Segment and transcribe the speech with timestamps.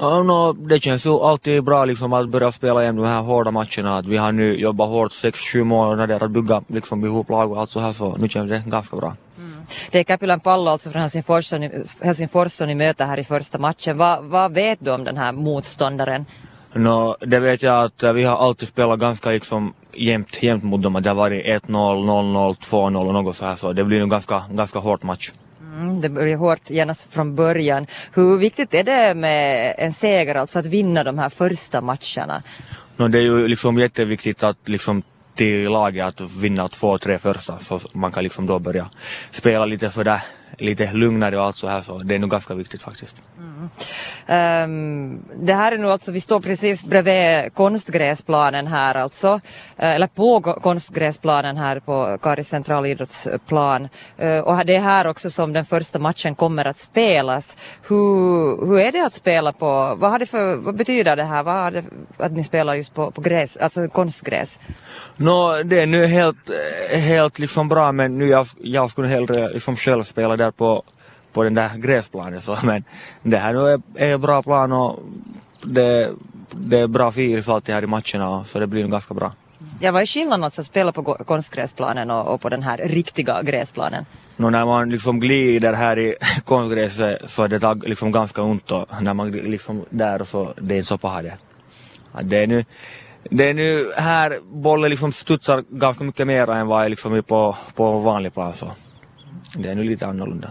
[0.00, 3.50] Ja, no, det känns ju alltid bra liksom att börja spela igen de här hårda
[3.50, 3.98] matcherna.
[3.98, 7.70] Att vi har nu jobbat hårt 6-7 månader att bygga liksom, ihop lag och allt
[7.70, 9.16] så här så nu känns det ganska bra.
[9.90, 13.24] Det är Capilan Pallo alltså från Helsingfors som ni, Helsingfors som ni möter här i
[13.24, 13.98] första matchen.
[13.98, 16.24] Vad, vad vet du om den här motståndaren?
[16.72, 20.82] No, det vet jag att eh, vi har alltid spelat ganska liksom jämnt, jämnt mot
[20.82, 20.98] dem.
[21.02, 24.42] Det har varit 1-0, 0-0, 2-0 och något så här så det blir nog ganska,
[24.50, 25.32] ganska hårt match.
[25.78, 27.86] Mm, det blir hårt genast från början.
[28.12, 32.42] Hur viktigt är det med en seger, alltså att vinna de här första matcherna?
[32.96, 35.02] No, det är ju liksom jätteviktigt att liksom
[35.34, 38.88] till laget att vinna två, tre första så man kan liksom då börja
[39.30, 40.20] spela lite sådär
[40.58, 43.16] lite lugnare och allt så här så det är nog ganska viktigt faktiskt.
[44.26, 49.40] Um, det här är nu alltså, vi står precis bredvid konstgräsplanen här alltså,
[49.76, 53.88] eh, eller på konstgräsplanen här på Karis centralidrottsplan.
[54.22, 57.56] Uh, och det är här också som den första matchen kommer att spelas.
[57.88, 61.42] Hur, hur är det att spela på, vad, har det för, vad betyder det här,
[61.42, 61.84] vad har det,
[62.16, 64.60] att ni spelar just på, på gräs, alltså konstgräs?
[65.16, 66.50] Nå, det är nu helt,
[66.92, 70.82] helt liksom bra men nu jag, jag skulle hellre liksom själv spela där på,
[71.32, 72.84] på den där gräsplanen så men
[73.22, 74.98] det här nu är, är bra plan och
[75.62, 76.10] det,
[76.50, 79.32] det är bra filis alltid här i matcherna så det blir nog ganska bra.
[79.80, 83.42] Ja, vad är skillnaden alltså att spela på konstgräsplanen och, och på den här riktiga
[83.42, 84.04] gräsplanen?
[84.36, 88.70] Nå, när man liksom glider här i konstgräset så är det tag- liksom ganska ont
[88.70, 91.36] och när man liksom där så det är inte så paha det.
[92.22, 92.64] Det är nu
[93.30, 97.22] det är nu här bollen liksom studsar ganska mycket mer än vad är liksom är
[97.22, 98.72] på, på vanlig plan så
[99.56, 100.50] det är nu lite annorlunda.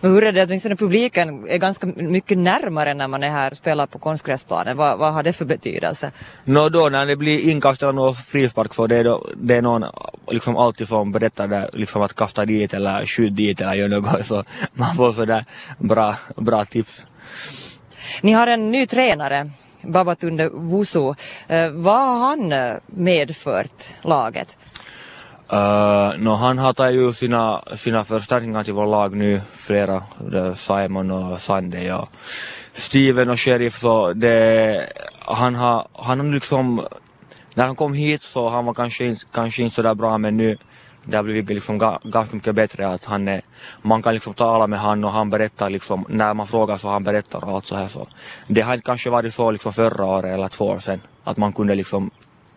[0.00, 3.56] Men hur är det, åtminstone publiken är ganska mycket närmare när man är här och
[3.56, 4.76] spelar på konstgräsplanen.
[4.76, 6.10] Vad, vad har det för betydelse?
[6.44, 9.62] Nå då när det blir inkast eller någon frispark så det är, då, det är
[9.62, 9.84] någon
[10.30, 14.26] liksom alltid som berättar där, liksom att kasta dit eller skjut dit eller gör något
[14.26, 15.44] så man får sådär
[15.78, 17.02] bra, bra tips.
[18.22, 19.50] Ni har en ny tränare,
[19.82, 21.14] Babatunde Wusu.
[21.48, 24.56] Eh, vad har han eh, medfört laget?
[25.54, 30.02] Uh, no, han har tagit ju sina, sina förstärkningar till vårt lag nu, flera,
[30.54, 32.08] Simon och Sunday och
[32.72, 36.86] Steven och Sheriff, så det, han har, han har liksom,
[37.54, 40.56] när han kom hit så han var kanske, kanske inte sådär bra men nu
[41.04, 43.42] det har blivit liksom ganska mycket bättre att han är,
[43.82, 47.04] man kan liksom tala med han och han berättar liksom, när man frågar så han
[47.04, 48.06] berättar och allt så här så.
[48.48, 51.52] Det har inte kanske varit så liksom förra året eller två år sedan, att man
[51.52, 52.10] kunde liksom,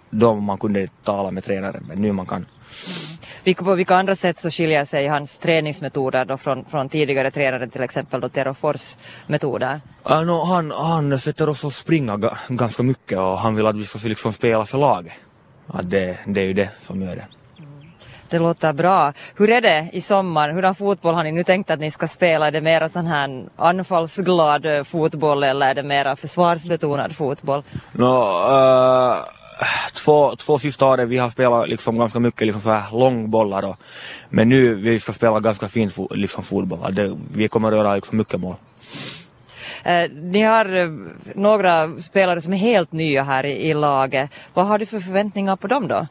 [0.10, 2.46] då man kunde tala med tränaren men nu man kan.
[3.44, 7.68] Vilka, på vilka andra sätt så skiljer sig hans träningsmetoder då från, från tidigare tränare,
[7.68, 8.98] till exempel då Tero Fors
[9.28, 9.82] metoder?
[10.10, 13.76] Uh, no, han, han sätter oss att springa ga, ganska mycket och han vill att
[13.76, 15.14] vi ska liksom spela för laget.
[15.68, 17.26] Att det, det är ju det som gör det.
[18.30, 19.14] Det låter bra.
[19.36, 20.50] Hur är det i sommar?
[20.50, 22.48] Hurdan fotboll har ni nu tänkt att ni ska spela?
[22.48, 27.64] Är det mera sån här anfallsglad eh, fotboll eller är det mera försvarsbetonad fotboll?
[27.92, 29.18] No, uh,
[29.94, 33.76] två, två sista åren vi har spelat liksom ganska mycket liksom så här långbollar och,
[34.30, 36.80] men nu vi ska spela ganska fin fo, liksom fotboll.
[36.84, 38.56] Att Det, vi kommer att göra liksom mycket mål.
[39.84, 40.90] Eh, ni har eh,
[41.36, 44.32] några spelare som är helt nya här i, i laget.
[44.54, 46.08] Vad har du för förväntningar på dem då?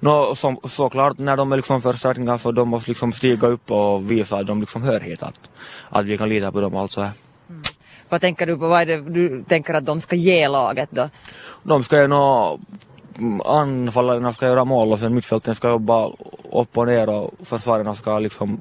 [0.00, 4.10] No, som, såklart när de är liksom förstärkningar så de måste liksom stiga upp och
[4.10, 5.22] visa att de liksom hör hit.
[5.22, 5.40] Att,
[5.88, 7.10] att vi kan lita på dem och allt så här.
[8.08, 8.68] Vad tänker du på?
[8.68, 11.08] Vad är det du tänker att de ska ge laget då?
[11.62, 12.58] De ska ju nå
[13.44, 16.06] anfallarna ska göra mål och sen mittfälten ska jobba
[16.52, 18.60] upp och ner och försvararna ska liksom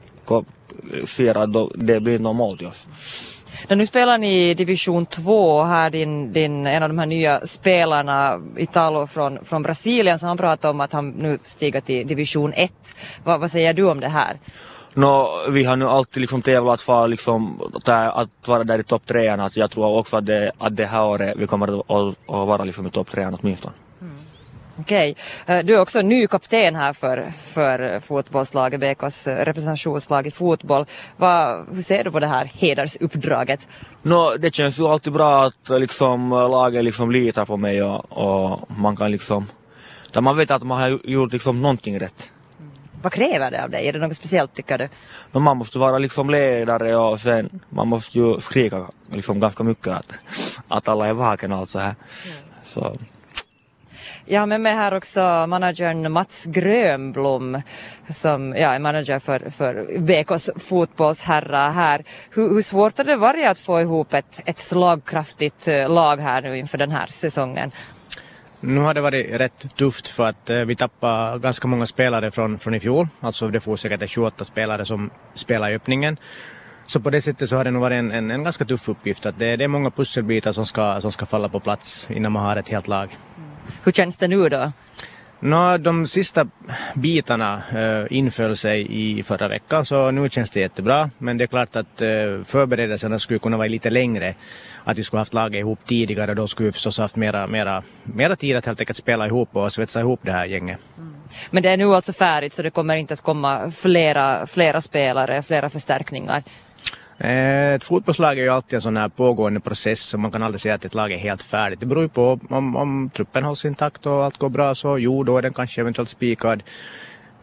[1.08, 2.88] se att det blir något mål till oss.
[3.68, 7.48] När nu spelar ni i division 2 här din, din, en av de här nya
[7.48, 12.54] spelarna, Italo från, från Brasilien, så han pratar om att han nu stiger till division
[12.56, 12.74] 1.
[13.24, 14.38] Vad, vad säger du om det här?
[14.98, 17.62] Nå, vi har nu alltid liksom tävlat för liksom,
[18.14, 19.40] att vara där i topp trean.
[19.40, 22.48] Alltså jag tror också att det, att det här året vi kommer att, att, att
[22.48, 23.74] vara liksom i topp trean åtminstone.
[24.80, 30.86] Okej, Eh, du är också ny kapten här för, för fotbollslaget, BKs representationslag i fotboll.
[31.18, 33.68] Vad, hur ser du på det här hedersuppdraget?
[34.02, 38.60] Nå, det känns ju alltid bra att liksom, laget liksom litar på mig och, och
[38.78, 39.46] man kan liksom,
[40.12, 42.32] där man vet att man har gjort liksom någonting rätt.
[43.06, 43.88] Vad kräver det av dig?
[43.88, 44.90] Är det något speciellt tycker du?
[45.32, 49.88] Men man måste vara liksom ledare och sen man måste ju skrika liksom ganska mycket
[49.88, 50.12] att,
[50.68, 51.96] att alla är vakna och allt så här.
[52.64, 52.96] Så,
[54.26, 57.62] Jag har med mig här också managern Mats Grönblom
[58.10, 62.04] som ja, är manager för, för BKs fotbollsherrar här.
[62.30, 66.42] Hur, hur svårt har det varit att få ihop ett, ett slagkraftigt eh, lag här
[66.42, 67.72] nu inför den här säsongen?
[68.66, 72.60] Nu har det varit rätt tufft för att eh, vi tappade ganska många spelare från,
[72.60, 73.08] från i fjol.
[73.20, 76.18] Alltså det får säkert 28 spelare som spelar i öppningen.
[76.86, 79.26] så på det sättet så har det nog varit en, en, en ganska tuff uppgift.
[79.26, 82.46] Att det, det är många pusselbitar som ska, som ska falla på plats innan man
[82.46, 83.18] har ett helt lag.
[83.84, 84.72] Hur känns det nu då?
[85.46, 86.48] Nå, de sista
[86.96, 91.10] bitarna äh, inföll sig i förra veckan så nu känns det jättebra.
[91.18, 92.08] Men det är klart att äh,
[92.46, 94.36] förberedelserna skulle kunna vara lite längre.
[94.84, 98.36] Att vi skulle haft laget ihop tidigare då skulle vi förstås haft mera, mera, mera
[98.36, 100.80] tid att helt enkelt spela ihop och svetsa ihop det här gänget.
[100.98, 101.16] Mm.
[101.50, 105.44] Men det är nu alltså färdigt så det kommer inte att komma flera, flera spelare,
[105.44, 106.44] flera förstärkningar?
[107.18, 110.62] Eh, ett fotbollslag är ju alltid en sån här pågående process så man kan aldrig
[110.62, 111.80] säga att ett lag är helt färdigt.
[111.80, 115.24] Det beror ju på om, om truppen hålls intakt och allt går bra så jo,
[115.24, 116.64] då är den kanske eventuellt spikad.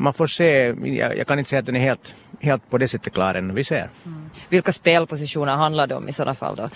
[0.02, 2.88] Man får se, jag, jag kan inte säga att den är helt, helt på det
[2.88, 3.90] sättet klar än, vi ser.
[4.06, 4.30] Mm.
[4.48, 6.68] Vilka spelpositioner handlar det om i sådana fall då?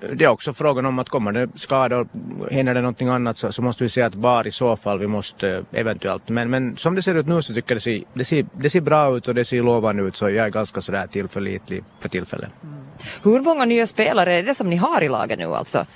[0.00, 2.08] det är också frågan om att kommer det skador,
[2.50, 5.06] händer det någonting annat så, så måste vi se att var i så fall vi
[5.06, 6.28] måste eh, eventuellt.
[6.28, 8.70] Men, men som det ser ut nu så tycker jag det ser, det ser, det
[8.70, 12.08] ser bra ut och det ser lovande ut så jag är ganska sådär tillförlitlig för
[12.08, 12.50] tillfället.
[12.62, 12.76] Mm.
[13.22, 15.86] Hur många nya spelare är det som ni har i laget nu alltså?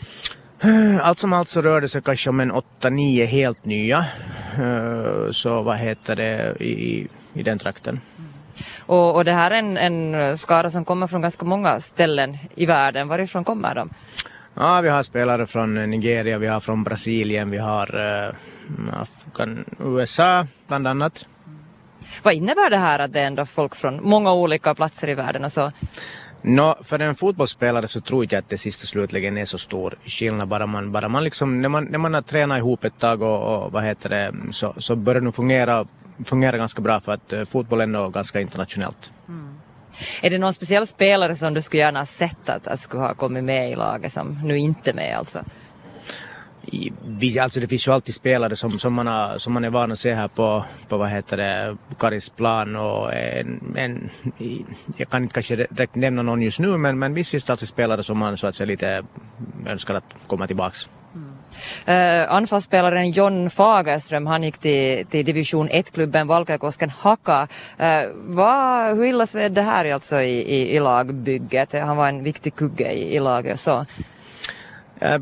[1.02, 4.04] Allt som allt så rör det sig kanske om en 8-9 helt nya.
[4.60, 8.00] Eh, så vad heter det i, i den trakten.
[8.78, 12.66] Och, och det här är en, en skara som kommer från ganska många ställen i
[12.66, 13.08] världen.
[13.08, 13.90] Varifrån kommer de?
[14.54, 19.46] Ja, vi har spelare från Nigeria, vi har från Brasilien, vi har uh,
[19.78, 21.26] USA bland annat.
[22.22, 25.44] Vad innebär det här att det är ändå folk från många olika platser i världen
[25.44, 25.72] och så?
[26.42, 29.98] No, för en fotbollsspelare så tror jag att det sist och slutligen är så stor
[30.06, 30.48] skillnad.
[30.48, 33.64] Bara man, bara man liksom, när, man, när man har tränat ihop ett tag och,
[33.64, 35.86] och vad heter det, så, så börjar det nog fungera
[36.24, 39.12] fungerar ganska bra för att eh, fotboll är ändå ganska internationellt.
[39.28, 39.54] Mm.
[40.22, 43.14] Är det någon speciell spelare som du skulle gärna ha sett att, att skulle ha
[43.14, 45.44] kommit med i laget som nu inte är med alltså?
[46.62, 46.92] I,
[47.40, 49.98] alltså det finns ju alltid spelare som, som, man, har, som man är van att
[49.98, 54.10] se här på, på vad heter det, Karis plan och en, en,
[54.96, 57.68] jag kan inte kanske direkt nämna någon just nu men, men visst finns det alltid
[57.68, 59.02] spelare som man så att säga lite
[59.66, 60.88] önskar att komma tillbaks.
[61.88, 67.48] Uh, anfallsspelaren John Fagerström, han gick till, till division 1-klubben Valkeakosken Haka.
[67.80, 71.72] Uh, vad, hur illa sved det här alltså i, i, i lagbygget?
[71.72, 73.60] Han var en viktig kugge i, i laget.
[73.60, 73.84] Så.
[75.00, 75.18] Eh,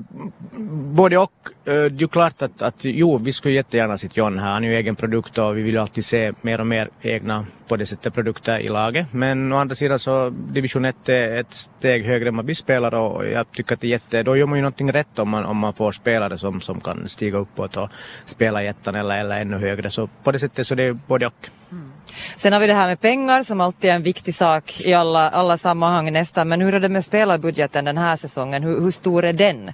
[0.95, 1.33] både och.
[1.65, 4.53] Eh, det är ju klart att, att jo, vi skulle jättegärna se John här.
[4.53, 7.47] Han är ju egen produkt och vi vill ju alltid se mer och mer egna
[7.69, 9.07] på det sättet produkter i laget.
[9.13, 12.95] Men å andra sidan så division 1 är ett steg högre än vad vi spelar
[12.95, 15.45] och jag tycker att det är jätte, då gör man ju någonting rätt om man,
[15.45, 17.91] om man får spelare som, som kan stiga uppåt och
[18.25, 19.91] spela i ettan eller, eller ännu högre.
[19.91, 21.49] Så på det sättet så det är både och.
[21.71, 21.88] Mm.
[22.37, 25.31] Sen har vi det här med pengar som alltid är en viktig sak i alla,
[25.31, 26.49] alla sammanhang nästan.
[26.49, 28.63] Men hur är det med spelarbudgeten den här säsongen?
[28.63, 29.73] Hur, hur stor är den?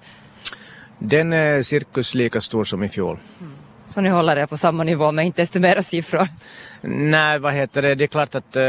[0.98, 3.18] Den är cirkus lika stor som i fjol.
[3.40, 3.52] Mm.
[3.86, 6.28] Så ni håller er på samma nivå med inte desto mera siffror?
[6.82, 8.62] Nej, vad heter det, det är klart att uh,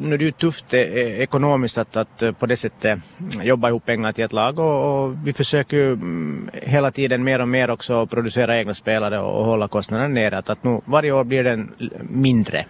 [0.00, 0.80] nu är det ju tufft eh,
[1.20, 2.98] ekonomiskt att, att på det sättet
[3.42, 7.40] jobba ihop pengar till ett lag och, och vi försöker ju um, hela tiden mer
[7.40, 10.38] och mer också producera egna spelare och, och hålla kostnaderna nere.
[10.38, 11.72] Att, att nu, varje år blir den
[12.10, 12.66] mindre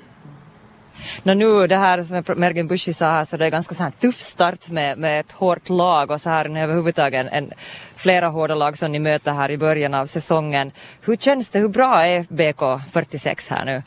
[1.22, 3.90] No, nu det här som Mergin Bushi sa här så det är ganska så här
[3.90, 7.52] tuff start med, med ett hårt lag och så här överhuvudtaget en, en,
[7.94, 10.72] flera hårda lag som ni möter här i början av säsongen.
[11.00, 13.82] Hur känns det, hur bra är BK46 här nu?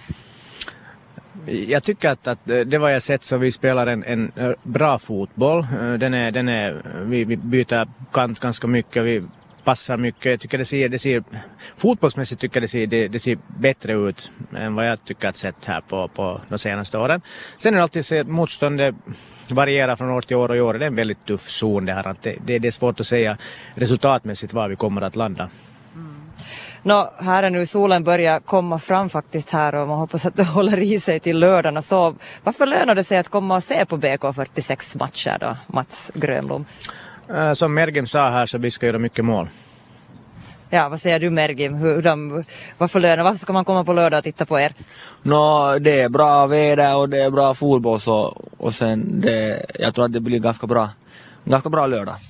[1.46, 4.32] Jag tycker att, att det var jag sett så vi spelar en, en
[4.64, 5.60] bra fotboll.
[5.60, 9.04] Eh, den är, den är, vi, vi byter kant ganska mycket.
[9.04, 9.24] Vi
[9.63, 10.25] passar mycket.
[10.25, 11.24] Jag tycker det ser, det ser
[11.78, 15.38] fotbollsmässigt tycker jag det ser, det, det ser bättre ut än vad jag tycker att
[15.38, 17.21] sett här på, på de senaste åren.
[17.57, 18.95] Sen är det alltid så att motståndet
[19.49, 21.94] varierar från år till år och i år det är en väldigt tuff zon det
[21.94, 22.16] här.
[22.21, 23.38] Det, det, det är svårt att säga
[23.76, 25.49] resultatmässigt var vi kommer att landa.
[25.95, 26.16] Mm.
[26.83, 30.44] Nå, här är nu solen börjar komma fram faktiskt här och man hoppas att det
[30.44, 32.16] håller i sig till lördagen och så.
[32.44, 36.66] Varför lönar det sig att komma och se på BK46 matcher då, Mats Grönblom?
[37.30, 39.49] Eh, som Mergim sa här så vi ska göra mycket mål.
[40.69, 41.73] Ja, vad säger du Mergim?
[41.73, 42.44] Hur de,
[42.77, 44.73] varför, lönar, varför ska man komma på lördag och titta på er?
[45.23, 49.95] Nå, det är bra väder och det är bra fotboll så, och sen det, jag
[49.95, 50.89] tror att det blir ganska bra,
[51.45, 52.15] ganska bra lördag.